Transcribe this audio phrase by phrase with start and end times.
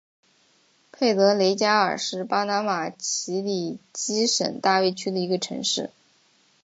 [0.91, 5.91] 佩德雷加尔是巴拿马奇里基省大卫区的一个城市。